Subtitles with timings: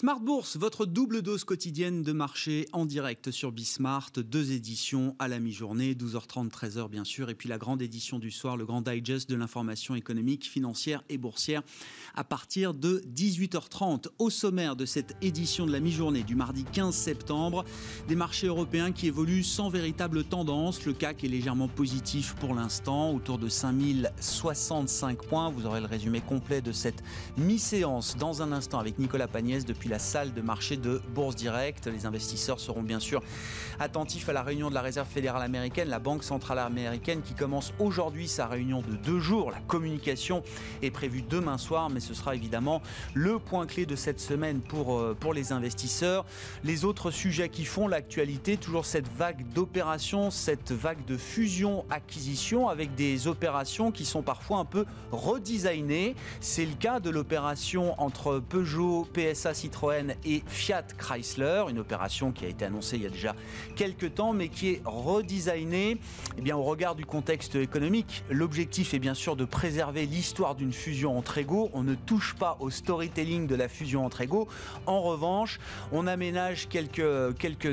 [0.00, 4.12] Smart Bourse, votre double dose quotidienne de marché en direct sur Bismart.
[4.14, 7.30] Deux éditions à la mi-journée, 12h30, 13h bien sûr.
[7.30, 11.18] Et puis la grande édition du soir, le grand digest de l'information économique, financière et
[11.18, 11.62] boursière
[12.14, 14.06] à partir de 18h30.
[14.20, 17.64] Au sommaire de cette édition de la mi-journée du mardi 15 septembre,
[18.06, 20.86] des marchés européens qui évoluent sans véritable tendance.
[20.86, 25.50] Le CAC est légèrement positif pour l'instant, autour de 5065 points.
[25.50, 27.02] Vous aurez le résumé complet de cette
[27.36, 31.86] mi-séance dans un instant avec Nicolas Pagnès depuis la salle de marché de Bourse Direct.
[31.86, 33.22] Les investisseurs seront bien sûr
[33.80, 37.72] attentifs à la réunion de la Réserve fédérale américaine, la Banque centrale américaine qui commence
[37.78, 39.50] aujourd'hui sa réunion de deux jours.
[39.50, 40.42] La communication
[40.82, 42.82] est prévue demain soir, mais ce sera évidemment
[43.14, 46.24] le point clé de cette semaine pour, euh, pour les investisseurs.
[46.64, 52.94] Les autres sujets qui font l'actualité, toujours cette vague d'opérations, cette vague de fusion-acquisition avec
[52.94, 56.14] des opérations qui sont parfois un peu redesignées.
[56.40, 59.77] C'est le cas de l'opération entre Peugeot, PSA Citroën
[60.24, 63.34] et Fiat Chrysler, une opération qui a été annoncée il y a déjà
[63.76, 65.98] quelques temps, mais qui est redesignée
[66.36, 68.24] eh bien, au regard du contexte économique.
[68.30, 71.70] L'objectif est bien sûr de préserver l'histoire d'une fusion entre égaux.
[71.74, 74.48] On ne touche pas au storytelling de la fusion entre égaux.
[74.86, 75.60] En revanche,
[75.92, 77.72] on aménage quelques, quelques,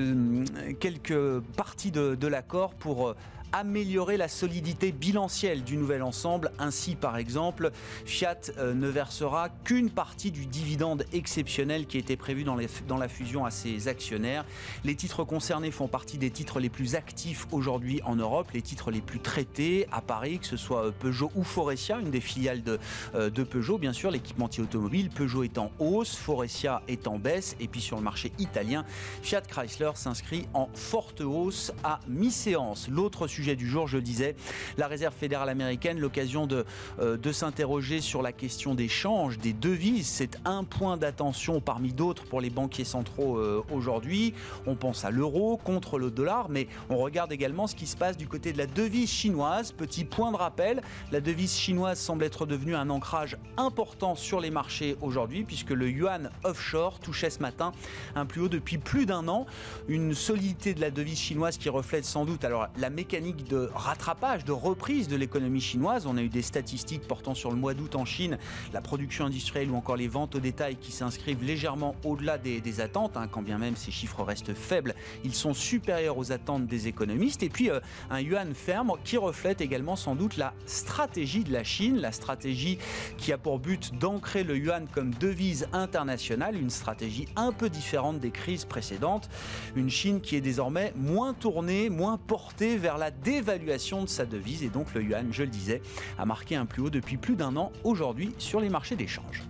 [0.79, 3.15] quelques parties de, de l'accord pour
[3.51, 6.51] améliorer la solidité bilancielle du nouvel ensemble.
[6.59, 7.71] Ainsi, par exemple,
[8.05, 13.45] Fiat euh, ne versera qu'une partie du dividende exceptionnel qui était prévu dans, la fusion
[13.45, 14.45] à ses actionnaires.
[14.83, 18.91] Les titres concernés font partie des titres les plus actifs aujourd'hui en Europe, les titres
[18.91, 22.63] les plus traités à Paris, que ce soit euh, Peugeot ou Forestia, une des filiales
[22.63, 22.79] de,
[23.15, 25.09] euh, de Peugeot, bien sûr, l'équipementier automobile.
[25.09, 28.85] Peugeot est en hausse, Forestia est en baisse, et puis sur le marché italien,
[29.21, 32.87] Fiat Chrysler s'inscrit en forte hausse à mi-séance.
[32.89, 34.35] L'autre sujet du jour, je disais,
[34.77, 36.65] la Réserve fédérale américaine, l'occasion de,
[36.99, 40.07] euh, de s'interroger sur la question des changes, des devises.
[40.07, 44.33] C'est un point d'attention parmi d'autres pour les banquiers centraux euh, aujourd'hui.
[44.65, 48.15] On pense à l'euro contre le dollar, mais on regarde également ce qui se passe
[48.15, 49.73] du côté de la devise chinoise.
[49.73, 50.81] Petit point de rappel,
[51.11, 55.89] la devise chinoise semble être devenue un ancrage important sur les marchés aujourd'hui, puisque le
[55.89, 57.73] yuan offshore touchait ce matin
[58.15, 59.45] un plus haut depuis plus d'un an.
[59.89, 64.45] Une solidité de la devise chinoise qui reflète sans doute alors la mécanique de rattrapage,
[64.45, 66.05] de reprise de l'économie chinoise.
[66.05, 68.37] On a eu des statistiques portant sur le mois d'août en Chine,
[68.73, 73.17] la production industrielle ou encore les ventes au détail qui s'inscrivent légèrement au-delà des, attentes,
[73.17, 77.41] hein, quand bien même ces chiffres restent faibles, ils sont supérieurs aux attentes des économistes.
[77.43, 81.63] Et puis euh, un yuan ferme qui reflète également sans doute la stratégie de la
[81.63, 82.77] Chine, la stratégie
[83.17, 88.19] qui a pour but d'ancrer le yuan comme devise internationale, une stratégie un peu différente
[88.19, 89.29] des crises précédentes,
[89.75, 94.63] une Chine qui est désormais moins tournée, moins portée vers la d'évaluation de sa devise
[94.63, 95.81] et donc le yuan, je le disais,
[96.17, 99.43] a marqué un plus haut depuis plus d'un an aujourd'hui sur les marchés d'échange.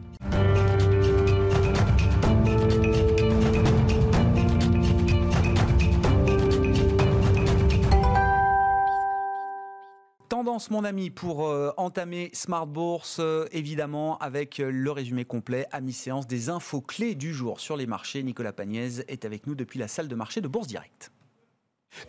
[10.36, 15.66] Tendance, mon ami, pour euh, entamer Smart Bourse, euh, évidemment, avec euh, le résumé complet
[15.72, 18.22] à mi-séance des infos clés du jour sur les marchés.
[18.22, 21.12] Nicolas Pagnès est avec nous depuis la salle de marché de Bourse Direct.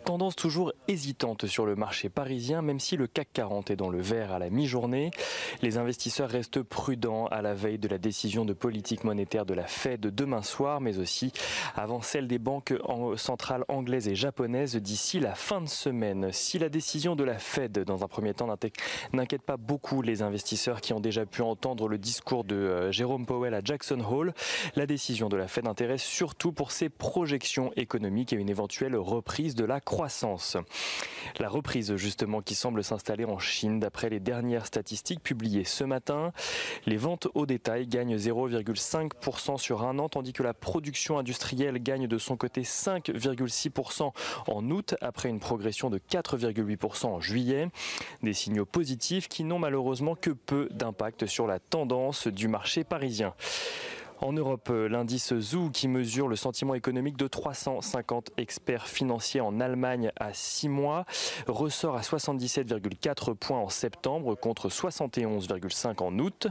[0.05, 4.01] Tendance toujours hésitante sur le marché parisien, même si le CAC 40 est dans le
[4.01, 5.11] vert à la mi-journée.
[5.61, 9.67] Les investisseurs restent prudents à la veille de la décision de politique monétaire de la
[9.67, 11.31] Fed demain soir, mais aussi
[11.75, 12.73] avant celle des banques
[13.15, 16.31] centrales anglaises et japonaises d'ici la fin de semaine.
[16.31, 18.47] Si la décision de la Fed, dans un premier temps,
[19.13, 23.25] n'inquiète pas beaucoup les investisseurs qui ont déjà pu entendre le discours de euh, Jérôme
[23.25, 24.33] Powell à Jackson Hole,
[24.75, 29.55] la décision de la Fed intéresse surtout pour ses projections économiques et une éventuelle reprise
[29.55, 30.57] de la croissance.
[31.39, 36.31] La reprise justement qui semble s'installer en Chine d'après les dernières statistiques publiées ce matin.
[36.85, 42.07] Les ventes au détail gagnent 0,5% sur un an tandis que la production industrielle gagne
[42.07, 44.11] de son côté 5,6%
[44.47, 47.69] en août après une progression de 4,8% en juillet.
[48.23, 53.33] Des signaux positifs qui n'ont malheureusement que peu d'impact sur la tendance du marché parisien.
[54.19, 60.11] En Europe, l'indice Zoo qui mesure le sentiment économique de 350 experts financiers en Allemagne
[60.19, 61.05] à 6 mois
[61.47, 66.47] ressort à 77,4 points en septembre contre 71,5 en août.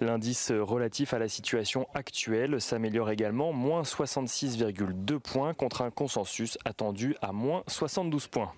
[0.00, 7.14] L'indice relatif à la situation actuelle s'améliore également, moins 66,2 points contre un consensus attendu
[7.22, 8.52] à moins 72 points.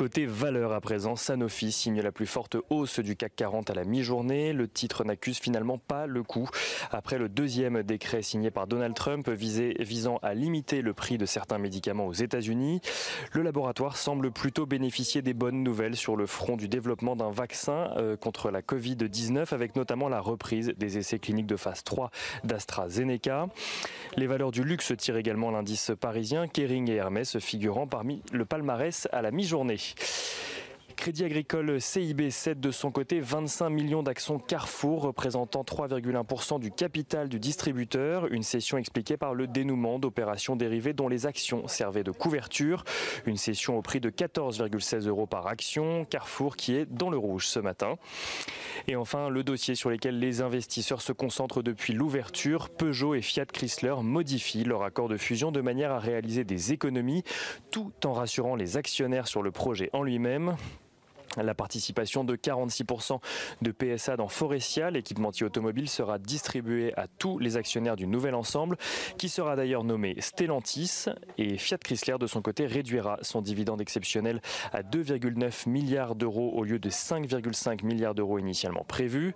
[0.00, 3.84] Côté valeur à présent, Sanofi signe la plus forte hausse du CAC 40 à la
[3.84, 4.54] mi-journée.
[4.54, 6.48] Le titre n'accuse finalement pas le coup.
[6.90, 11.58] Après le deuxième décret signé par Donald Trump visant à limiter le prix de certains
[11.58, 12.80] médicaments aux États-Unis,
[13.32, 17.90] le laboratoire semble plutôt bénéficier des bonnes nouvelles sur le front du développement d'un vaccin
[17.98, 22.10] euh, contre la Covid-19 avec notamment la reprise des essais cliniques de phase 3
[22.44, 23.48] d'AstraZeneca.
[24.16, 29.06] Les valeurs du luxe tirent également l'indice parisien, Kering et Hermès figurant parmi le palmarès
[29.12, 29.89] à la mi-journée.
[29.96, 30.69] し。
[31.00, 37.40] Crédit Agricole CIB cède de son côté 25 millions d'actions Carrefour, représentant 3,1% du capital du
[37.40, 38.30] distributeur.
[38.30, 42.84] Une cession expliquée par le dénouement d'opérations dérivées dont les actions servaient de couverture.
[43.24, 46.04] Une cession au prix de 14,16 euros par action.
[46.04, 47.96] Carrefour qui est dans le rouge ce matin.
[48.86, 52.68] Et enfin, le dossier sur lequel les investisseurs se concentrent depuis l'ouverture.
[52.68, 57.24] Peugeot et Fiat Chrysler modifient leur accord de fusion de manière à réaliser des économies
[57.70, 60.56] tout en rassurant les actionnaires sur le projet en lui-même.
[61.36, 63.20] La participation de 46%
[63.62, 68.76] de PSA dans Forestia, l'équipementier automobile, sera distribuée à tous les actionnaires du nouvel ensemble,
[69.16, 71.06] qui sera d'ailleurs nommé Stellantis.
[71.38, 74.40] Et Fiat Chrysler, de son côté, réduira son dividende exceptionnel
[74.72, 79.34] à 2,9 milliards d'euros au lieu de 5,5 milliards d'euros initialement prévus.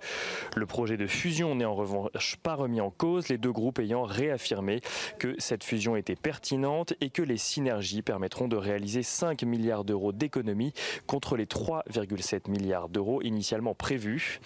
[0.56, 4.02] Le projet de fusion n'est en revanche pas remis en cause, les deux groupes ayant
[4.02, 4.80] réaffirmé
[5.20, 10.12] que cette fusion était pertinente et que les synergies permettront de réaliser 5 milliards d'euros
[10.12, 10.72] d'économies
[11.06, 14.40] contre les 3 3,7 milliards d'euros initialement prévus.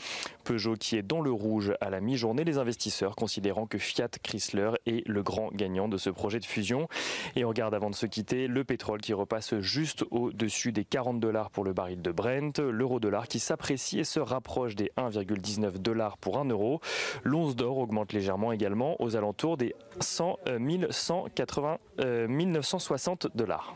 [0.44, 4.72] Peugeot qui est dans le rouge à la mi-journée, les investisseurs considérant que Fiat Chrysler
[4.86, 6.88] est le grand gagnant de ce projet de fusion.
[7.36, 11.20] Et on regarde avant de se quitter le pétrole qui repasse juste au-dessus des 40
[11.20, 15.78] dollars pour le baril de Brent, l'euro dollar qui s'apprécie et se rapproche des 1,19
[15.78, 16.80] dollars pour 1 euro.
[17.24, 21.78] L'once d'or augmente légèrement également aux alentours des 100, 1180,
[22.28, 23.74] 1960 dollars.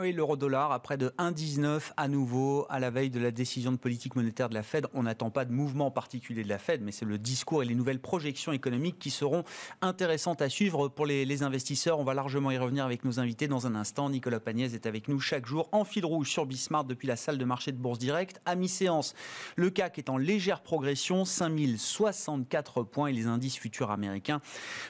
[0.00, 4.16] Oui, l'euro-dollar, après de 1,19 à nouveau, à la veille de la décision de politique
[4.16, 7.04] monétaire de la Fed, on n'attend pas de mouvement particulier de la Fed, mais c'est
[7.04, 9.44] le discours et les nouvelles projections économiques qui seront
[9.82, 11.98] intéressantes à suivre pour les, investisseurs.
[11.98, 14.08] On va largement y revenir avec nos invités dans un instant.
[14.08, 17.36] Nicolas Pagnès est avec nous chaque jour en fil rouge sur Bismarck depuis la salle
[17.36, 18.40] de marché de Bourse Direct.
[18.46, 19.12] À mi-séance,
[19.56, 24.40] le CAC est en légère progression, 5064 points et les indices futurs américains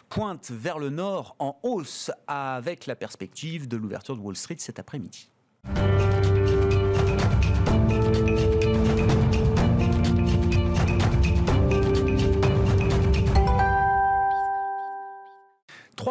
[0.09, 4.79] pointent vers le nord en hausse avec la perspective de l'ouverture de Wall Street cet
[4.79, 5.92] après midi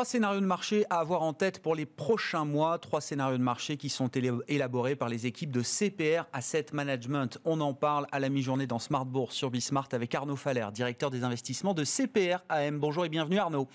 [0.02, 2.80] Trois scénarios de marché à avoir en tête pour les prochains mois.
[2.80, 4.10] Trois scénarios de marché qui sont
[4.48, 7.38] élaborés par les équipes de CPR Asset Management.
[7.46, 11.12] On en parle à la mi-journée dans Smart Bourse sur Bismart avec Arnaud Faller, directeur
[11.12, 12.80] des investissements de CPR AM.
[12.80, 13.68] Bonjour et bienvenue Arnaud.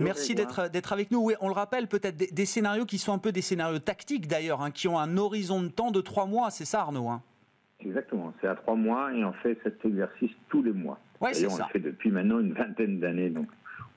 [0.00, 1.20] Merci d'être avec nous.
[1.20, 4.60] Oui, on le rappelle, peut-être des, scénarios qui sont un peu des scénarios tactiques d'ailleurs,
[4.60, 7.22] hein, qui ont un horizon de temps de trois mois, c'est ça Arnaud hein?
[7.78, 10.98] Exactement, c'est à trois mois et on fait cet exercice tous les mois.
[11.20, 11.54] Ouais, c'est ça.
[11.54, 13.46] On le fait depuis maintenant une vingtaine d'années, donc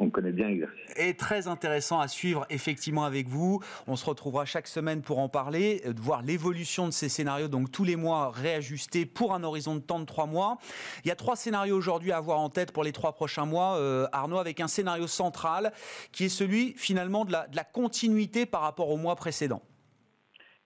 [0.04, 0.80] on connaît bien l'exercice.
[0.98, 3.62] Et très intéressant à suivre effectivement avec vous.
[3.88, 7.48] On se retrouvera chaque semaine pour en parler, euh, de voir l'évolution de ces scénarios,
[7.48, 10.58] donc tous les mois réajustés pour un horizon de temps de trois mois.
[11.04, 13.78] Il y a trois scénarios aujourd'hui à avoir en tête pour les trois prochains mois,
[13.78, 15.72] euh, Arnaud, avec un scénario central
[16.12, 19.62] qui est celui finalement de la, de la continuité par rapport au mois précédent.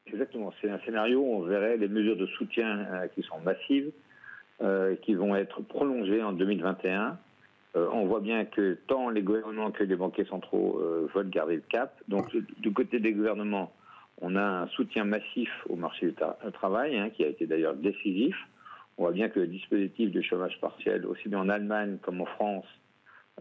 [0.08, 3.92] Exactement, c'est un scénario où on verrait les mesures de soutien euh, qui sont massives,
[5.04, 7.20] qui vont être prolongées en 2021
[7.76, 11.56] euh, on voit bien que tant les gouvernements que les banquiers centraux euh, veulent garder
[11.56, 12.00] le cap.
[12.08, 13.74] Donc, du côté des gouvernements,
[14.22, 16.16] on a un soutien massif au marché du
[16.54, 18.36] travail, hein, qui a été d'ailleurs décisif.
[18.98, 22.26] On voit bien que le dispositif de chômage partiel, aussi bien en Allemagne comme en
[22.26, 22.66] France,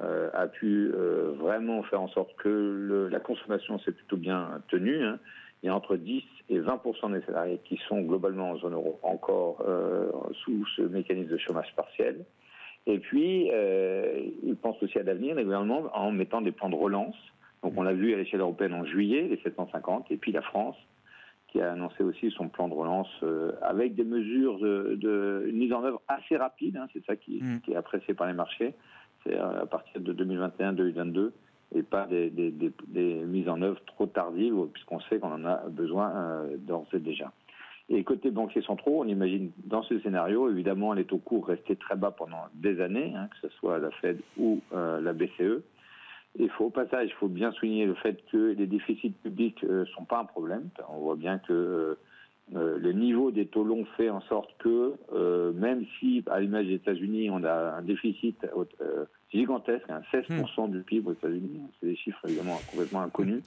[0.02, 0.92] euh, a pu
[1.38, 5.02] vraiment faire en sorte que la consommation s'est plutôt bien tenue.
[5.02, 5.18] Hein.
[5.62, 9.00] Il y a entre 10 et 20% des salariés qui sont globalement en zone euro
[9.02, 9.64] encore
[10.44, 12.26] sous ce mécanisme de chômage partiel.
[12.86, 16.76] Et puis, euh, ils pensent aussi à l'avenir, les gouvernements, en mettant des plans de
[16.76, 17.16] relance.
[17.62, 20.76] Donc, on l'a vu à l'échelle européenne en juillet, les 750, et puis la France,
[21.48, 25.72] qui a annoncé aussi son plan de relance euh, avec des mesures de, de mise
[25.72, 26.76] en œuvre assez rapide.
[26.76, 27.60] Hein, c'est ça qui, mm.
[27.62, 28.74] qui, est apprécié par les marchés.
[29.24, 31.32] C'est euh, à partir de 2021-2022
[31.74, 35.44] et pas des, des, des, des, mises en œuvre trop tardives, puisqu'on sait qu'on en
[35.44, 37.32] a besoin euh, d'ores et déjà.
[37.88, 41.94] Et côté banquiers centraux, on imagine dans ce scénario, évidemment, les taux courts restaient très
[41.94, 45.62] bas pendant des années, hein, que ce soit la Fed ou euh, la BCE.
[46.38, 49.68] Il faut, au passage, il faut bien souligner le fait que les déficits publics ne
[49.68, 50.68] euh, sont pas un problème.
[50.88, 51.96] On voit bien que
[52.54, 54.94] euh, le niveau des taux longs fait en sorte que,
[55.52, 58.44] même si, à l'image des États-Unis, on a un déficit
[59.32, 63.42] gigantesque, 16% hein, du PIB aux États-Unis, c'est des chiffres évidemment complètement inconnus,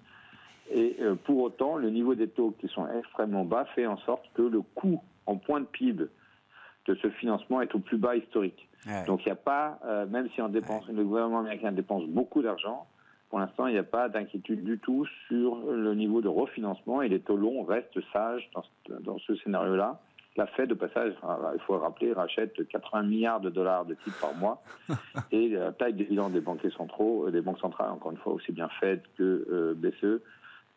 [0.71, 4.41] Et pour autant, le niveau des taux qui sont extrêmement bas fait en sorte que
[4.41, 6.05] le coût en point de PIB
[6.85, 8.67] de ce financement est au plus bas historique.
[9.07, 12.87] Donc il n'y a pas, même si on dépense, le gouvernement américain dépense beaucoup d'argent,
[13.29, 17.09] pour l'instant, il n'y a pas d'inquiétude du tout sur le niveau de refinancement et
[17.09, 18.49] les taux longs restent sages
[18.89, 19.99] dans, ce scénario-là.
[20.35, 21.13] La Fed, de passage,
[21.53, 24.63] il faut le rappeler, rachète 80 milliards de dollars de titres par mois
[25.31, 28.33] et la taille des bilans des banquiers centraux, euh, des banques centrales, encore une fois,
[28.33, 30.21] aussi bien Fed que euh, BCE,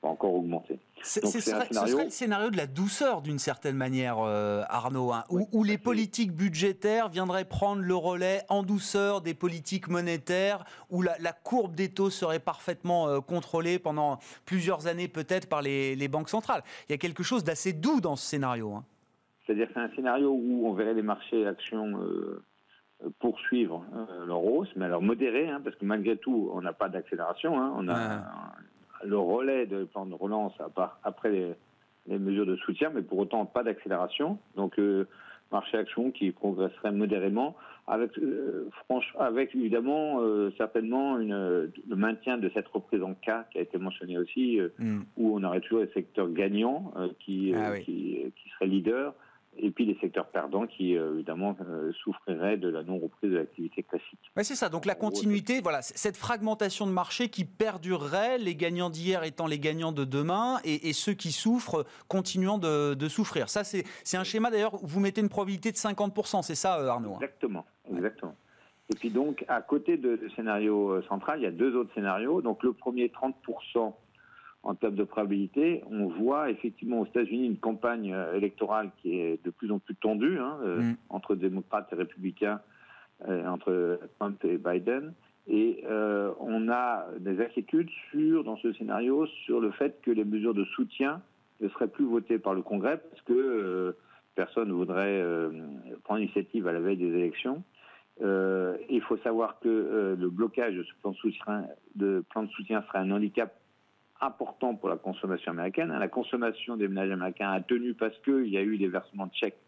[0.09, 0.79] encore augmenter.
[1.03, 5.79] Ce serait, le scénario de la douceur d'une certaine manière, euh, Arnaud, hein, où, les
[5.79, 11.89] politiques budgétaires viendraient prendre le relais en douceur des politiques monétaires, où la, courbe des
[11.89, 16.63] taux serait parfaitement euh, contrôlée pendant plusieurs années peut-être par les, banques centrales.
[16.89, 18.73] Il y a quelque chose d'assez doux dans ce scénario.
[18.75, 18.85] Hein.
[19.47, 22.45] C'est-à-dire que c'est un scénario où on verrait les marchés actions euh,
[23.19, 23.85] poursuivre
[24.27, 27.55] leur hausse, mais alors modérée, hein, parce que malgré tout, on n'a pas d'accélération.
[27.55, 28.23] on a
[29.05, 30.53] le relais de plan de relance
[31.05, 34.39] après les, mesures de soutien, mais pour autant pas d'accélération.
[34.57, 35.07] Donc euh,
[35.51, 37.55] marché action qui progresserait modérément,
[37.87, 38.69] avec, euh,
[39.19, 43.79] avec évidemment euh, certainement une, le maintien de cette reprise en cas qui a été
[43.79, 45.01] mentionné aussi, mm.
[45.17, 49.15] où on aurait toujours les secteurs gagnants qui, ah qui, qui seraient leaders
[49.59, 53.83] et puis les secteurs perdants qui, euh, évidemment, euh, souffriraient de la non-reprise de l'activité
[53.83, 54.19] classique.
[54.37, 58.91] Ouais, c'est ça, donc la continuité, voilà, cette fragmentation de marché qui perdurerait, les gagnants
[58.91, 63.49] d'hier étant les gagnants de demain, et, ceux qui souffrent continuant de, souffrir.
[63.49, 66.89] Ça, c'est un schéma, d'ailleurs, où vous mettez une probabilité de 50%, c'est ça, euh,
[66.89, 67.19] Arnaud hein?
[67.21, 68.35] Exactement, exactement.
[68.91, 72.43] Et puis donc, à côté de, de scénario central, il y a deux autres scénarios.
[72.43, 73.95] Donc le premier, 30%
[74.65, 79.45] en termes de probabilité, on voit effectivement aux États-Unis une campagne euh, électorale qui est
[79.45, 80.97] de plus en plus tendue hein, euh, mm.
[81.09, 82.61] entre démocrates et républicains,
[83.29, 85.15] euh, entre Trump et Biden.
[85.49, 85.85] Et
[86.39, 90.65] on a des inquiétudes sur, dans ce scénario, sur le fait que les mesures de
[90.65, 91.21] soutien
[91.61, 93.97] ne seraient plus votées par le Congrès parce que
[94.37, 95.21] personne ne voudrait
[96.05, 97.65] prendre l'initiative à la veille des élections.
[98.21, 101.67] il faut savoir que le blocage de ce plan de soutien,
[101.97, 103.53] de plan de soutien serait un handicap
[104.23, 105.89] important pour la consommation américaine.
[105.89, 109.35] La consommation des ménages américains a tenu parce qu'il y a eu des versements de
[109.35, 109.59] chèques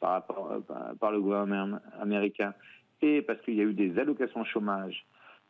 [0.00, 2.54] par, rapport, euh, par le gouvernement américain
[3.00, 5.04] et parce qu'il y a eu des allocations chômage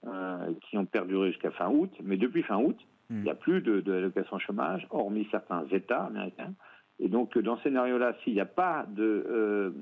[0.06, 1.90] euh, qui ont perduré jusqu'à fin août.
[2.02, 2.76] Mais depuis fin août,
[3.10, 3.18] hmm.
[3.18, 6.54] il n'y a plus d'allocations de, chômage, hormis certains États américains.
[7.00, 9.72] Et donc, dans ce scénario-là, s'il n'y a pas euh,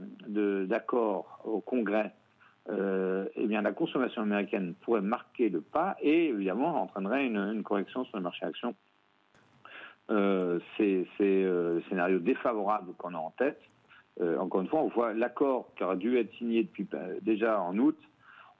[0.67, 2.15] d'accord au Congrès
[2.71, 8.05] euh, eh bien, la consommation américaine pourrait marquer le pas et évidemment entraînerait une, correction
[8.05, 8.75] sur le marché action.
[10.11, 13.61] Euh, c'est euh, le scénario défavorable qu'on a en tête.
[14.21, 16.87] Euh, encore une fois, on voit l'accord qui aurait dû être signé depuis
[17.23, 17.99] déjà en août.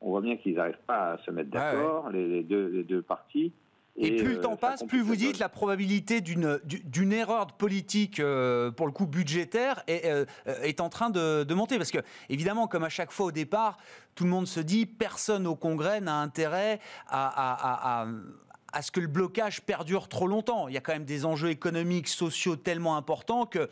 [0.01, 3.03] On voit bien qu'ils n'arrivent pas à se mettre ah d'accord, les, deux, les deux
[3.03, 3.53] parties.
[3.97, 8.21] Et, plus le euh, temps passe, plus vous dites la probabilité d'une erreur de politique,
[8.21, 10.25] euh, pour le coup budgétaire, est, euh,
[10.63, 11.77] est en train de, monter.
[11.77, 13.77] Parce que, évidemment, comme à chaque fois au départ,
[14.15, 18.07] tout le monde se dit personne au Congrès n'a intérêt à,
[18.73, 20.69] à ce que le blocage perdure trop longtemps.
[20.69, 23.69] Il y a quand même des enjeux économiques, sociaux tellement importants que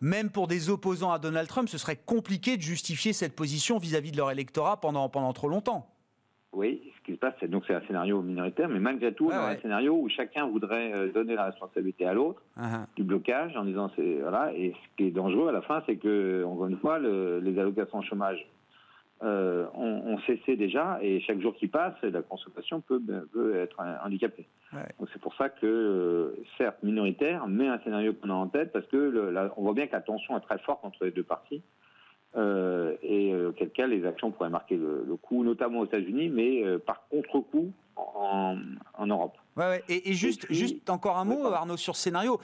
[0.00, 4.10] même pour des opposants à Donald Trump, ce serait compliqué de justifier cette position vis-à-vis
[4.10, 5.88] -vis de leur électorat pendant, pendant trop longtemps.
[6.52, 9.30] Oui, ce qui se passe, c'est donc c'est un scénario minoritaire, mais malgré tout, on
[9.30, 12.86] a un scénario où chacun voudrait euh, donner la responsabilité à l'autre uh-huh.
[12.96, 14.54] du blocage en disant c'est voilà.
[14.54, 18.00] Et ce qui est dangereux à la fin, c'est que encore une fois, les allocations
[18.00, 18.46] chômage
[19.22, 23.00] euh, ont, cessé déjà, et chaque jour qui passe, la consommation peut,
[23.32, 24.46] peut être handicapée.
[24.98, 28.72] Donc c'est pour ça que, euh, certes minoritaire, mais un scénario qu'on a en tête,
[28.72, 31.62] parce que on voit bien que la tension est très forte entre les deux parties.
[32.36, 36.64] Euh, et euh, auquel cas les actions pourraient marquer le, coup, notamment aux États-Unis, mais
[36.64, 38.56] euh, par contre-coup en,
[39.06, 39.36] Europe.
[39.56, 42.40] Ouais, Et, juste, juste encore un mot, Arnaud, sur ce scénario.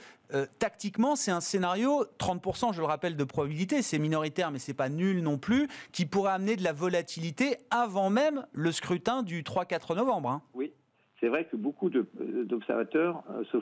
[0.59, 4.87] tactiquement, c'est un scénario, 30%, je le rappelle, de probabilité, c'est minoritaire, mais c'est pas
[4.87, 9.95] nul non plus, qui pourrait amener de la volatilité avant même le scrutin du 3-4
[9.95, 10.29] novembre.
[10.29, 10.41] Hein.
[10.53, 10.71] Oui,
[11.19, 13.57] c'est vrai que beaucoup d'observateurs se,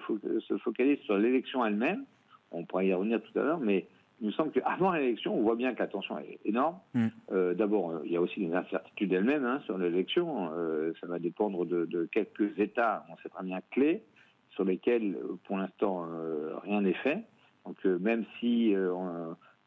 [0.48, 2.06] se focalisent sur l'élection elle-même.
[2.52, 3.88] On pourrait y revenir tout à l'heure, mais
[4.22, 6.78] il me semble qu'avant l'élection, on voit bien que la tension est énorme.
[6.94, 7.08] Mm.
[7.32, 10.52] Euh, d'abord, euh, il y a aussi une incertitude elle-même hein, sur l'élection.
[10.54, 14.04] Euh, ça va dépendre de, quelques États, on sait très bien, clés,
[14.52, 16.08] sur lesquels, pour l'instant,
[16.64, 17.24] rien n'est fait.
[17.66, 18.74] Donc, même si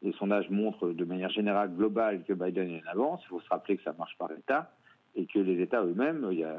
[0.02, 3.48] les sondages montrent de manière générale, globale, que Biden est en avance, il faut se
[3.48, 4.72] rappeler que ça marche par État
[5.14, 6.56] et que les États eux-mêmes, il, y a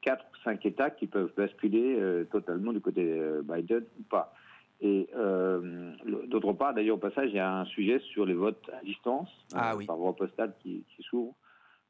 [0.00, 4.32] quatre ou cinq États qui peuvent basculer totalement du côté Biden ou pas.
[4.80, 5.92] Et euh,
[6.28, 9.28] d'autre part, d'ailleurs, au passage, il y a un sujet sur les votes à distance,
[9.54, 11.34] ah euh, par voie postale qui, qui s'ouvre.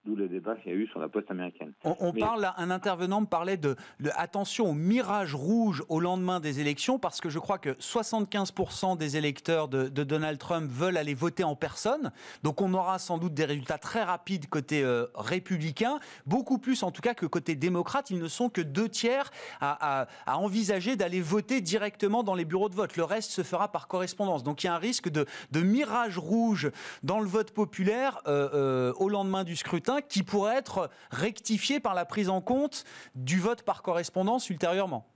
[0.08, 1.72] D'où le débat qu'il y a eu sur la poste américaine.
[1.84, 3.76] On, parle, un intervenant me parlait de,
[4.16, 9.16] attention au mirage rouge au lendemain des élections, parce que je crois que 75% des
[9.16, 12.10] électeurs de, Donald Trump veulent aller voter en personne.
[12.42, 16.90] Donc on aura sans doute des résultats très rapides côté euh, républicain, beaucoup plus en
[16.90, 18.10] tout cas que côté démocrate.
[18.10, 22.74] Ils ne sont que deux tiers à, envisager d'aller voter directement dans les bureaux de
[22.74, 22.96] vote.
[22.96, 24.42] Le reste se fera par correspondance.
[24.42, 25.26] Donc il y a un risque de,
[25.60, 26.70] mirage rouge
[27.02, 31.94] dans le vote populaire euh, euh, au lendemain du scrutin qui pourrait être rectifié par
[31.94, 35.06] la prise en compte du vote par correspondance ultérieurement.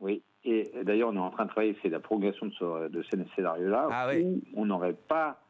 [0.00, 3.02] Oui, et d'ailleurs, on est en train de travailler, c'est la progression de ce, de
[3.10, 5.40] ces scénarios-là, ah où on n'aurait pas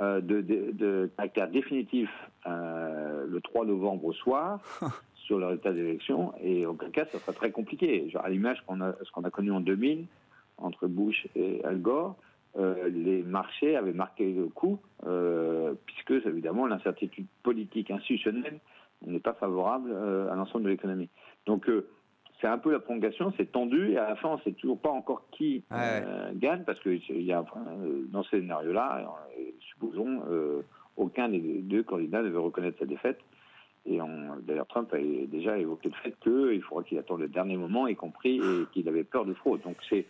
[0.00, 2.10] euh, de, caractère définitif
[2.46, 4.60] euh, le 3 novembre au soir
[5.14, 8.10] sur le résultat des élections, et auquel cas, ça serait très compliqué.
[8.10, 10.06] Genre, à l'image qu'on a, ce qu'on a connu en 2000,
[10.58, 12.16] entre Bush et Al Gore,
[12.56, 14.80] euh, les marchés avaient marqué le coup,
[15.86, 18.60] puisque évidemment l'incertitude politique institutionnelle
[19.06, 19.92] n'est pas favorable
[20.30, 21.08] à l'ensemble de l'économie.
[21.46, 21.68] Donc
[22.44, 24.78] c'est un peu la prolongation, c'est tendu, et à la fin, on ne sait toujours
[24.78, 27.42] pas encore qui euh, gagne, parce que y a,
[28.10, 30.62] dans ce scénario-là, euh, supposons, euh,
[30.96, 33.18] aucun des deux candidats ne veut reconnaître sa défaite.
[33.86, 33.98] Et
[34.42, 37.94] d'ailleurs, Trump a déjà évoqué le fait qu'il faudra qu'il attende le dernier moment, y
[37.94, 39.60] compris, et qu'il avait peur de fraude.
[39.62, 40.06] Donc c'est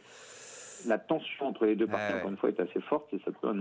[0.86, 3.56] la tension entre les deux parties, encore une fois, est assez forte et ça peut,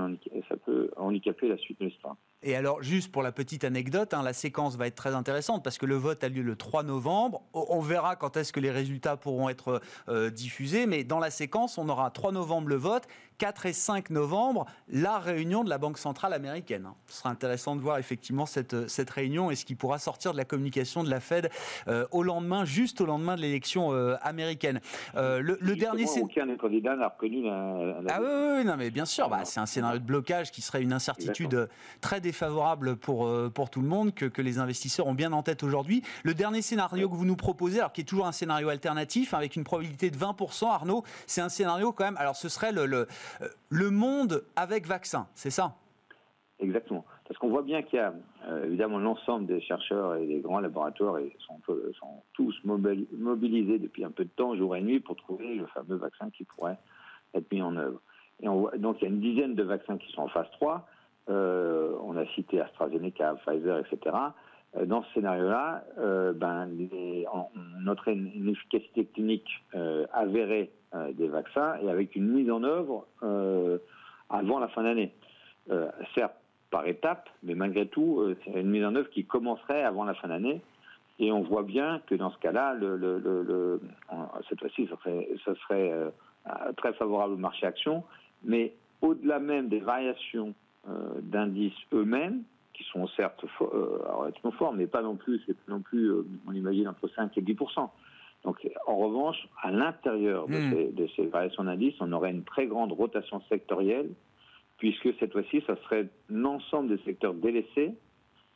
[0.50, 2.16] ça peut handicaper la suite de l'histoire.
[2.42, 5.78] Et alors, juste pour la petite anecdote, hein, la séquence va être très intéressante parce
[5.78, 7.42] que le vote a lieu le 3 novembre.
[7.54, 11.78] On verra quand est-ce que les résultats pourront être euh, diffusés, mais dans la séquence,
[11.78, 15.98] on aura 3 novembre le vote, 4 et 5 novembre, la réunion de la Banque
[15.98, 16.90] centrale américaine.
[17.08, 20.38] Ce sera intéressant de voir effectivement cette, cette réunion et ce qui pourra sortir de
[20.38, 21.50] la communication de la Fed
[21.88, 24.80] euh, au lendemain, juste au lendemain de l'élection euh, américaine.
[25.16, 26.06] le, le dernier.
[26.22, 29.60] Aucun des candidats n'a reconnu la, Ah oui, oui, non, mais bien sûr, bah, c'est
[29.60, 31.70] un scénario de blocage qui serait une incertitude
[32.02, 35.32] très défavorable favorable pour, euh, pour tout le monde que, que les investisseurs ont bien
[35.32, 36.04] en tête aujourd'hui.
[36.24, 39.56] Le dernier scénario que vous nous proposez, alors qui est toujours un scénario alternatif, avec
[39.56, 42.98] une probabilité de 20%, Arnaud, c'est un scénario quand même, alors ce serait le, le,
[42.98, 43.06] euh,
[43.70, 45.76] le monde avec vaccin, c'est ça?
[46.60, 47.06] Exactement.
[47.28, 48.14] Parce qu'on voit bien qu'il y a
[48.48, 51.60] euh, évidemment l'ensemble des chercheurs et des grands laboratoires et sont,
[52.00, 55.96] sont tous mobilisés depuis un peu de temps, jour et nuit, pour trouver le fameux
[55.96, 56.78] vaccin qui pourrait
[57.34, 58.00] être mis en œuvre.
[58.42, 58.46] Et
[58.80, 60.88] donc il y a une dizaine de vaccins qui sont en phase 3.
[61.30, 64.16] Euh, on a cité AstraZeneca, Pfizer, etc.
[64.76, 66.70] Euh, dans ce scénario-là, euh, ben,
[67.34, 67.46] on
[67.82, 69.50] noterait une, efficacité clinique
[70.14, 70.72] avérée
[71.14, 73.08] des vaccins et avec une mise en œuvre
[74.30, 75.12] avant la fin d'année.
[76.14, 76.36] certes,
[76.70, 80.28] par étapes, mais malgré tout, c'est une mise en œuvre qui commencerait avant la fin
[80.28, 80.62] d'année.
[81.20, 83.80] Et on voit bien que dans ce cas-là, le,
[84.50, 85.92] cette fois-ci, ça serait, ça serait
[86.78, 88.04] très favorable au marché action.
[88.44, 90.54] Mais au-delà même des variations
[90.90, 95.82] euh, d'indices eux-mêmes, qui sont certes euh, relativement forts, mais pas non plus, c'est non
[95.82, 97.56] plus, euh, on imagine, entre 5 et 10
[98.44, 100.96] donc, en revanche, à l'intérieur de, hmm.
[100.96, 104.10] de, ces variations d'indices, on aurait une très grande rotation sectorielle,
[104.78, 107.96] puisque cette fois-ci, ça serait l'ensemble des secteurs délaissés,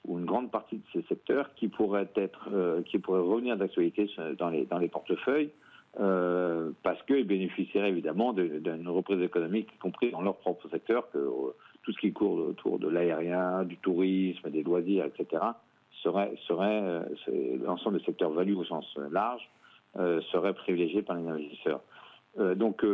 [0.06, 4.50] ou une grande partie de ces secteurs, qui pourraient être, qui pourraient revenir d'actualité dans
[4.50, 5.52] les, dans les portefeuilles,
[5.94, 11.30] parce qu'ils bénéficieraient évidemment d'une reprise économique, y compris dans leur propre secteur, que
[11.88, 15.42] tout ce qui court autour de l'aérien, du tourisme, des loisirs, etc.,
[16.04, 17.04] serait, serait euh,
[17.66, 19.50] l'ensemble des secteurs value au sens large,
[19.96, 21.80] euh, serait privilégié par les investisseurs.
[22.40, 22.86] Euh, donc,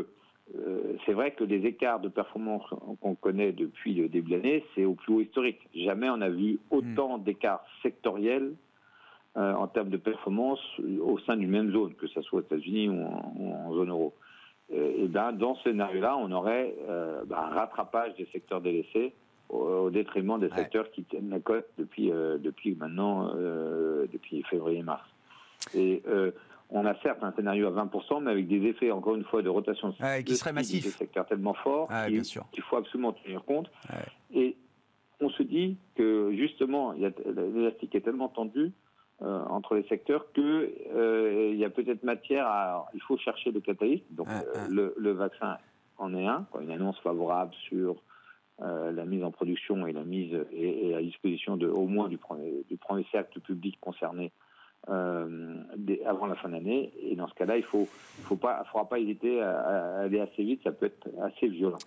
[1.05, 2.61] c'est vrai que les écarts de performance
[3.01, 5.57] qu'on connaît depuis le début de l'année, c'est au plus haut historique.
[5.73, 7.23] Jamais on a vu autant hmm.
[7.23, 8.53] d'écarts sectoriels
[9.35, 10.59] en termes de performance
[11.01, 14.13] au sein d'une même zone, que ce soit aux États-Unis ou, en zone euro.
[14.71, 19.13] Euh, et ben, dans ce scénario-là, on aurait euh, ben, un rattrapage des secteurs délaissés
[19.49, 25.03] au, détriment des secteurs qui tiennent la cote depuis, euh, depuis maintenant, depuis février-mars.
[25.75, 26.01] Et
[26.69, 29.49] on a certes un scénario à 20%, mais avec des effets, encore une fois, de
[29.49, 29.93] rotation
[30.25, 30.83] qui serait massif.
[30.83, 31.89] Des secteurs tellement forts
[32.51, 33.69] qu'il faut absolument tenir compte.
[34.33, 34.55] Et
[35.19, 38.71] on se dit que justement, l'élastique est tellement tendu
[39.23, 43.51] euh, entre les secteurs que euh, il y a peut-être matière à il faut chercher
[43.51, 44.03] le catalystes.
[44.11, 45.57] Donc euh, le, le, vaccin
[45.97, 46.45] en est un.
[46.59, 47.95] Une annonce favorable sur
[48.59, 52.63] la mise en production et la mise et, à disposition de au moins du premier
[52.69, 54.31] du premier cercle public concerné
[54.87, 56.91] avant la fin de l'année.
[57.01, 57.87] Et dans ce cas-là il faut
[58.23, 60.61] faut pas faudra pas hésiter à aller assez vite.
[60.63, 61.79] Ça peut être assez violent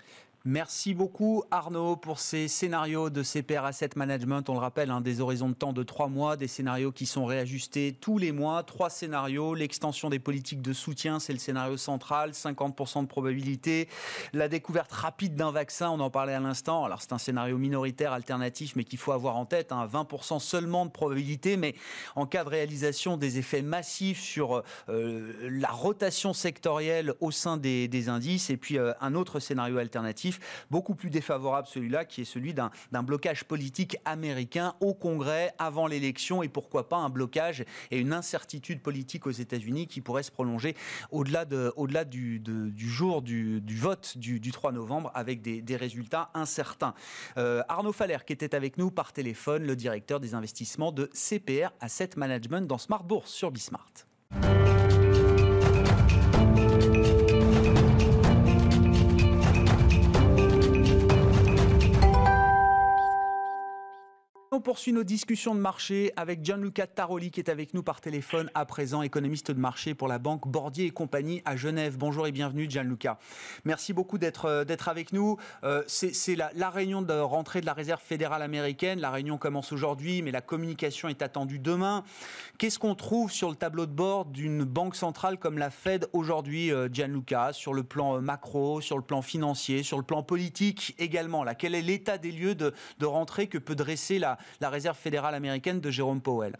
[0.49, 4.49] Merci beaucoup Arnaud pour ces scénarios de CPR Asset Management.
[4.49, 7.25] On le rappelle, hein, des horizons de temps de trois mois, des scénarios qui sont
[7.25, 8.63] réajustés tous les mois.
[8.63, 9.57] Trois scénarios.
[9.57, 13.89] L'extension des politiques de soutien, c'est le scénario central, 50% de probabilité.
[14.33, 16.85] La découverte rapide d'un vaccin, on en parlait à l'instant.
[16.85, 19.73] Alors c'est un scénario minoritaire, alternatif, mais qu'il faut avoir en tête.
[19.73, 20.39] 20% hein.
[20.39, 21.75] seulement de probabilité, mais
[22.15, 28.09] en cas de réalisation des effets massifs sur euh, la rotation sectorielle au sein des,
[28.09, 28.49] indices.
[28.51, 30.36] Et puis euh, un autre scénario alternatif
[30.70, 32.70] beaucoup plus défavorable celui-là, qui est celui d'un
[33.03, 38.83] blocage politique américain au Congrès avant l'élection et pourquoi pas un blocage et une incertitude
[38.83, 40.77] politique aux États-Unis qui pourrait se prolonger
[41.11, 46.94] au-delà de, au du, du, jour du, vote du, 3 novembre avec des, résultats incertains.
[47.37, 51.70] Euh, Arnaud Faller qui était avec nous par téléphone, le directeur des investissements de CPR
[51.81, 53.92] Asset Management dans Smart Bourse sur Bismart.
[64.57, 68.51] On poursuit nos discussions de marché avec Gianluca Taroli qui est avec nous par téléphone
[68.55, 71.99] à présent, économiste de marché pour la banque Bordier et compagnie à Genève.
[71.99, 73.19] Bonjour et bienvenue Gianluca.
[73.66, 75.37] Merci beaucoup d'être euh, avec nous.
[75.62, 78.99] Euh, c'est la, la, réunion de rentrée de la réserve fédérale américaine.
[78.99, 82.03] La réunion commence aujourd'hui, mais la communication est attendue demain.
[82.57, 86.73] Qu'est-ce qu'on trouve sur le tableau de bord d'une banque centrale comme la Fed aujourd'hui,
[86.73, 91.45] euh, Gianluca, sur le plan macro, sur le plan financier, sur le plan politique également?
[91.45, 94.97] Là, Quel est l'état des lieux de, de rentrée que peut dresser la, la Réserve
[94.97, 96.57] fédérale américaine de Jérôme Powell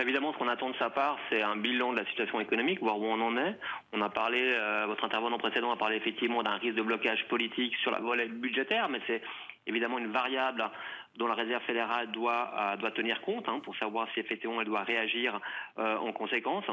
[0.00, 2.98] évidemment, ce qu'on attend de sa part, c'est un bilan de la situation économique, voir
[2.98, 3.58] où on en est.
[3.92, 7.74] On a parlé, euh, votre intervenant précédent a parlé effectivement d'un risque de blocage politique
[7.76, 9.22] sur la volée budgétaire, mais c'est
[9.66, 10.64] évidemment une variable
[11.16, 14.66] dont la Réserve fédérale doit, euh, doit tenir compte hein, pour savoir si effectivement elle
[14.66, 15.38] doit réagir
[15.78, 16.64] euh, en conséquence.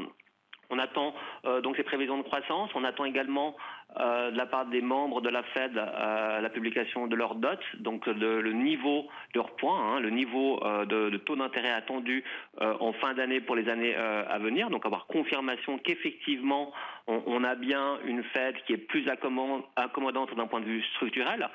[0.69, 1.13] On attend
[1.45, 2.69] euh, donc ces prévisions de croissance.
[2.75, 3.55] On attend également
[3.99, 7.59] euh, de la part des membres de la Fed euh, la publication de leur dot,
[7.79, 12.23] donc le niveau de leur point, hein, le niveau de, taux d'intérêt attendu
[12.59, 14.69] en fin d'année pour les années à venir.
[14.69, 16.71] Donc avoir confirmation qu'effectivement
[17.07, 21.49] on, a bien une Fed qui est plus accommodante d'un point de vue structurel.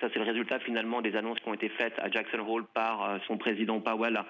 [0.00, 3.18] Ça, c'est le résultat finalement des annonces qui ont été faites à Jackson Hole par
[3.26, 4.22] son président Powell euh,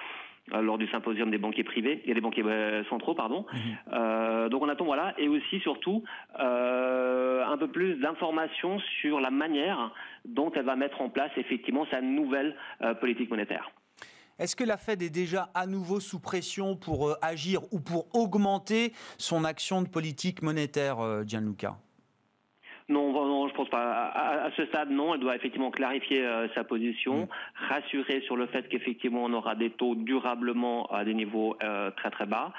[0.52, 3.46] lors du symposium des banquiers privés et des banquiers euh, centraux, pardon.
[3.52, 3.60] Mhm.
[3.92, 6.04] Euh, donc on attend voilà et aussi surtout
[6.38, 9.92] un peu plus d'informations sur la manière
[10.24, 12.56] dont elle va mettre en place effectivement sa nouvelle
[13.00, 13.70] politique monétaire.
[14.38, 18.92] Est-ce que la Fed est déjà à nouveau sous pression pour agir ou pour augmenter
[19.16, 21.78] son action de politique monétaire, Gianluca?
[22.88, 24.10] Non, non, je pense pas.
[24.14, 25.14] À, ce stade, non.
[25.14, 27.28] Elle doit effectivement clarifier euh, sa position, mm.
[27.68, 32.10] rassurer sur le fait qu'effectivement on aura des taux durablement à des niveaux euh, très
[32.10, 32.52] très bas.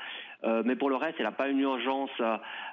[0.45, 2.11] Euh, mais pour le reste, elle n'a pas une urgence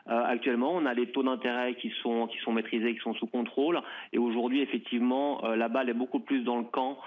[0.07, 0.71] actuellement.
[0.73, 3.81] On a des taux d'intérêt qui sont qui sont maîtrisés, qui sont sous contrôle.
[4.13, 6.99] Et aujourd'hui, effectivement, la balle est beaucoup plus dans le camp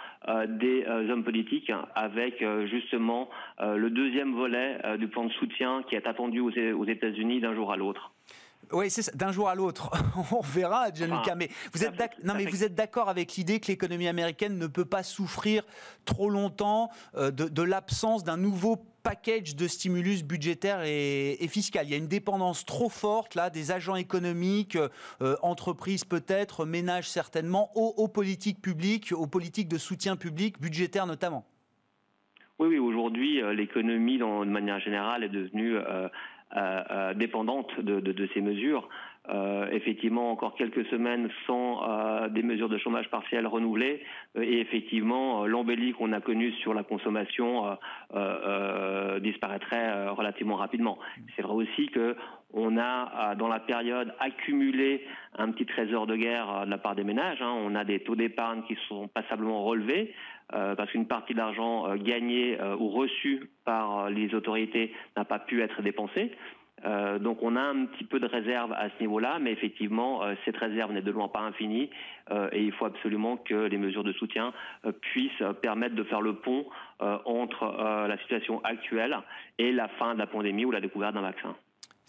[0.47, 3.29] des hommes politiques, avec justement
[3.61, 7.77] le deuxième volet du plan de soutien qui est attendu aux États-Unis d'un jour à
[7.77, 8.11] l'autre.
[8.71, 9.89] Oui, c'est d'un jour à l'autre.
[10.31, 11.35] On verra, Gianluca.
[11.35, 14.85] mais vous êtes non, mais vous êtes d'accord avec l'idée que l'économie américaine ne peut
[14.85, 15.63] pas souffrir
[16.05, 21.87] trop longtemps euh, de, l'absence d'un nouveau package de stimulus budgétaire et, fiscal?
[21.87, 24.77] Il y a une dépendance trop forte là des agents économiques,
[25.21, 31.45] euh, entreprises peut-être, ménages certainement, aux, politiques publiques, aux politiques de soutien public, budgétaire notamment.
[32.59, 32.77] Oui, oui.
[32.77, 36.09] Aujourd'hui, euh, l'économie, de manière générale, est devenue euh,
[36.57, 38.89] euh, dépendante de, de, de, ces mesures.
[39.29, 44.01] Euh, effectivement, encore quelques semaines sans euh, des mesures de chômage partiel renouvelées,
[44.35, 47.77] et effectivement, l'embellie qu'on a connue sur la consommation
[49.21, 50.97] disparaîtrait relativement rapidement.
[51.35, 52.15] C'est vrai aussi que
[52.51, 55.05] on a dans la période accumulé
[55.37, 57.43] un petit trésor de guerre de la part des ménages.
[57.43, 57.53] Hein.
[57.63, 60.15] On a des taux d'épargne qui sont passablement relevés.
[60.53, 65.23] Euh, parce qu'une partie de l'argent euh, gagné euh, ou reçu par les autorités n'a
[65.23, 66.31] pas pu être dépensé.
[67.19, 70.93] donc on a un petit peu de réserve à ce niveau-là, mais effectivement, cette réserve
[70.93, 71.89] n'est de loin pas infinie
[72.53, 74.53] et il faut absolument que les mesures de soutien
[75.01, 76.65] puissent permettre de faire le pont
[77.25, 77.65] entre
[78.07, 79.17] la situation actuelle
[79.57, 81.53] et la fin de la pandémie ou la découverte d'un vaccin.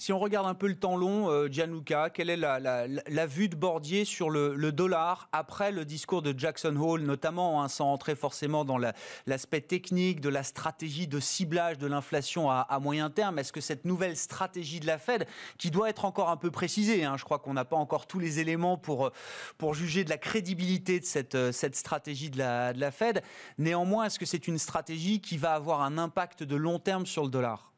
[0.00, 3.54] Si on regarde un peu le temps long, euh, Gianluca, quelle est la, vue de
[3.54, 8.64] Bordier sur le, dollar après le discours de Jackson Hole, notamment, hein, sans entrer forcément
[8.64, 13.60] dans l'aspect technique de la stratégie de ciblage de l'inflation à, moyen terme Est-ce que
[13.60, 15.26] cette nouvelle stratégie de la Fed,
[15.58, 18.20] qui doit être encore un peu précisée, hein, je crois qu'on n'a pas encore tous
[18.20, 19.10] les éléments pour,
[19.58, 23.22] pour juger de la crédibilité de cette, cette stratégie de la, de la Fed,
[23.58, 27.22] néanmoins, est-ce que c'est une stratégie qui va avoir un impact de long terme sur
[27.22, 27.69] le dollar?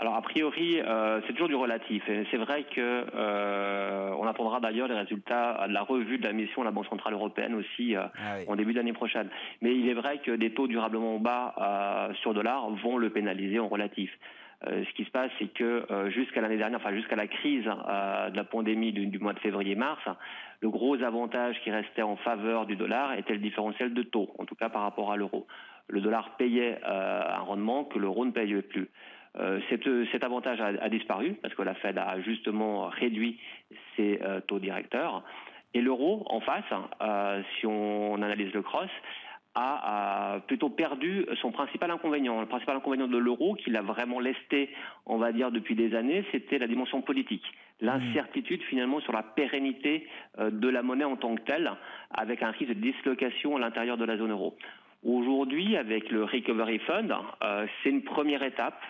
[0.00, 2.08] Alors a priori, euh, c'est toujours du relatif.
[2.08, 6.32] Et c'est vrai que euh, on attendra d'ailleurs les résultats de la revue de la
[6.32, 9.28] mission de la Banque centrale européenne aussi euh, ah en début d'année prochaine.
[9.62, 13.68] Mais il est vrai que des taux durablement bas sur dollar vont le pénaliser en
[13.68, 14.10] relatif.
[14.66, 18.44] ce qui se passe, c'est que jusqu'à l'année dernière, enfin jusqu'à la crise de la
[18.44, 20.02] pandémie du, du mois de février-mars,
[20.60, 24.44] le gros avantage qui restait en faveur du dollar était le différentiel de taux, en
[24.44, 25.46] tout cas par rapport à l'euro.
[25.88, 28.88] Le dollar payait un rendement que l'euro ne payait plus.
[29.40, 29.60] Euh,
[30.12, 33.38] cet avantage a, disparu parce que la Fed a justement réduit
[33.96, 35.22] ses euh, taux directeurs.
[35.74, 36.64] Et l'euro, en face,
[37.02, 38.90] euh, si on analyse le cross,
[39.56, 42.40] a, plutôt perdu son principal inconvénient.
[42.40, 44.70] Le principal inconvénient de l'euro, qu'il a vraiment lesté,
[45.06, 47.44] on va dire, depuis des années, c'était la dimension politique.
[47.80, 51.70] L'incertitude finalement sur la pérennité de la monnaie en tant que telle,
[52.10, 54.56] avec un risque de dislocation à l'intérieur de la zone euro.
[55.04, 57.14] Aujourd'hui, avec le Recovery Fund,
[57.82, 58.80] c'est une première étape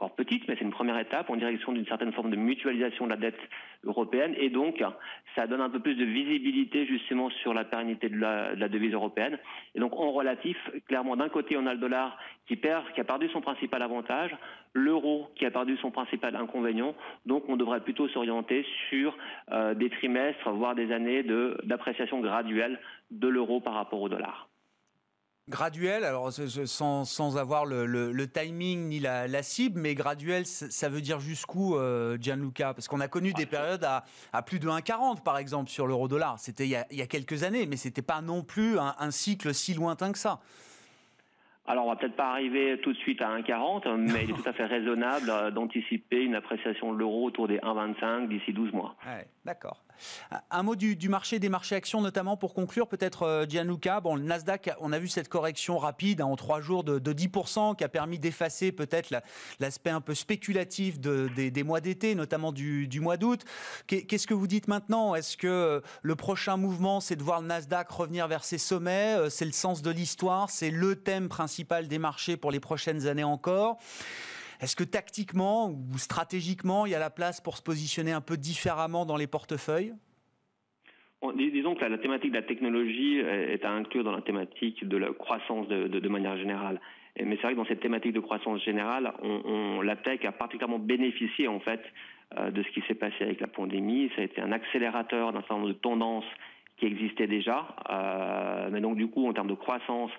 [0.00, 3.10] encore petite, mais c'est une première étape en direction d'une certaine forme de mutualisation de
[3.10, 3.38] la dette
[3.84, 4.34] européenne.
[4.38, 4.82] Et donc,
[5.36, 9.38] ça donne un peu plus de visibilité justement sur la pérennité de la, devise européenne.
[9.74, 10.56] Et donc, en relatif,
[10.88, 14.34] clairement, d'un côté, on a le dollar qui perd, qui a perdu son principal avantage,
[14.72, 16.94] l'euro qui a perdu son principal inconvénient.
[17.26, 19.14] Donc, on devrait plutôt s'orienter sur
[19.52, 21.22] euh, des trimestres, voire des années
[21.64, 24.49] d'appréciation graduelle de l'euro par rapport au dollar
[25.50, 31.20] graduel, alors sans, sans avoir le, timing ni la, cible, mais graduel, ça veut dire
[31.20, 32.72] jusqu'où, euh, Gianluca?
[32.72, 36.38] Parce qu'on a connu des périodes à, à plus de 1,40 par exemple sur l'euro-dollar.
[36.38, 40.12] C'était il, y a quelques années, mais c'était pas non plus un, cycle si lointain
[40.12, 40.40] que ça.
[41.66, 44.48] Alors, on va peut-être pas arriver tout de suite à 1,40, mais il est tout
[44.48, 48.96] à fait raisonnable euh, d'anticiper une appréciation de l'euro autour des 1,25 d'ici 12 mois.
[49.44, 49.82] D'accord.
[50.50, 54.00] Un mot du, marché, des marchés actions notamment pour conclure, peut-être euh, Gianluca.
[54.00, 57.76] Bon, le Nasdaq, on a vu cette correction rapide hein, en trois jours de, 10%
[57.76, 59.10] qui a permis d'effacer peut-être
[59.58, 63.44] l'aspect un peu spéculatif des, mois d'été, notamment du, mois d'août.
[63.86, 65.14] Qu'est-ce que vous dites maintenant?
[65.14, 69.16] Est-ce que euh, le prochain mouvement, c'est de voir le Nasdaq revenir vers ses sommets?
[69.16, 73.06] Euh, C'est le sens de l'histoire C'est le thème principal des marchés pour les prochaines
[73.06, 73.78] années encore
[74.60, 78.36] est-ce que tactiquement ou stratégiquement, il y a la place pour se positionner un peu
[78.36, 79.94] différemment dans les portefeuilles?
[81.36, 85.12] Disons que la, thématique de la technologie est à inclure dans la thématique de la
[85.12, 86.80] croissance de, manière générale.
[87.22, 89.12] mais c'est vrai que dans cette thématique de croissance générale,
[89.82, 91.82] la tech a particulièrement bénéficié en fait
[92.38, 94.08] euh, de ce qui s'est passé avec la pandémie.
[94.14, 96.30] Ça a été un accélérateur d'un certain nombre de tendances
[96.76, 97.66] qui existaient déjà.
[97.90, 100.12] Euh, mais donc du coup, en termes de croissance,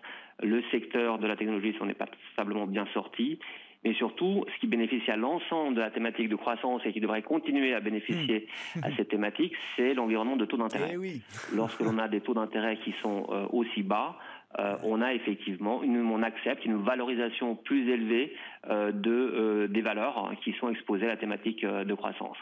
[0.44, 3.40] le secteur de la technologie s'en est pas passablement bien sorti.
[3.84, 7.24] Mais surtout, ce qui bénéficie à l'ensemble de la thématique de croissance et qui devrait
[7.24, 8.80] continuer à bénéficier hmm.
[8.84, 10.96] à cette thématique, c'est l'environnement de taux d'intérêt.
[11.04, 11.22] Eh
[11.56, 14.18] Lorsque l'on a des taux d'intérêt qui sont euh, aussi bas,
[14.60, 18.36] euh, on a effectivement, une, on accepte une valorisation plus élevée
[18.70, 22.38] euh, de, des valeurs hein, qui sont exposées à la thématique de croissance.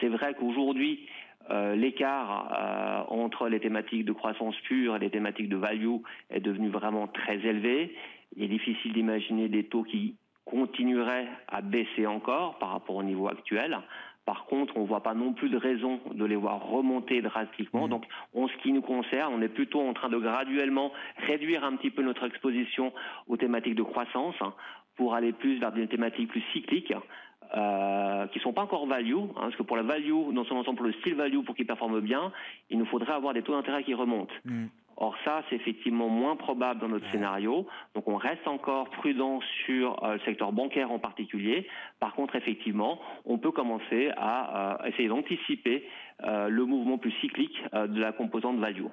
[0.00, 1.06] C'est vrai qu'aujourd'hui,
[1.76, 7.06] l'écart entre les thématiques de croissance pure et les thématiques de value est devenu vraiment
[7.06, 7.94] très élevé.
[8.34, 13.28] Il est difficile d'imaginer des taux qui continuerait à baisser encore par rapport au niveau
[13.28, 13.78] actuel.
[14.24, 17.86] Par contre, on ne voit pas non plus de raison de les voir remonter drastiquement.
[17.86, 17.90] Mmh.
[17.90, 18.04] Donc,
[18.34, 20.92] en ce qui nous concerne, on est plutôt en train de graduellement
[21.28, 22.92] réduire un petit peu notre exposition
[23.28, 24.52] aux thématiques de croissance hein,
[24.96, 26.94] pour aller plus vers des thématiques plus cycliques.
[27.54, 30.78] Euh, qui sont pas encore value, hein, parce que pour la value, dans son ensemble,
[30.78, 32.32] pour le style value, pour qu'il performe bien,
[32.70, 34.34] il nous faudrait avoir des taux d'intérêt qui remontent.
[34.44, 34.64] Mmh.
[34.96, 37.66] Or ça, c'est effectivement moins probable dans notre scénario.
[37.94, 41.66] Donc on reste encore prudent sur euh, le secteur bancaire en particulier.
[42.00, 45.86] Par contre, effectivement, on peut commencer à euh, essayer d'anticiper
[46.24, 48.86] euh, le mouvement plus cyclique de la composante value.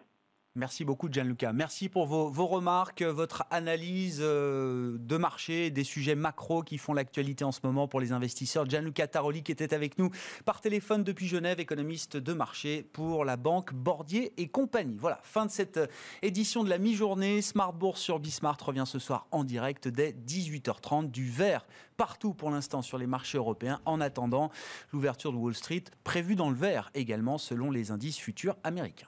[0.56, 1.52] Merci beaucoup Gianluca.
[1.52, 7.44] Merci pour vos, remarques, votre analyse euh, de marché, des sujets macro qui font l'actualité
[7.44, 8.70] en ce moment pour les investisseurs.
[8.70, 10.12] Gianluca Taroli qui était avec nous
[10.46, 14.96] par téléphone depuis Genève, économiste de marché pour la banque Bordier et compagnie.
[15.00, 15.88] Voilà, fin de cette euh,
[16.22, 17.42] édition de la mi-journée.
[17.42, 21.66] Smart Bourse sur Bismart revient ce soir en direct dès 18h30 du vert
[21.98, 24.52] partout pour l'instant sur les marchés européens en attendant
[24.92, 29.08] l'ouverture de Wall Street prévue dans le vert également selon les indices futurs américains.